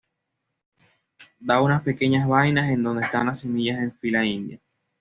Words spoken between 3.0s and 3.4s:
están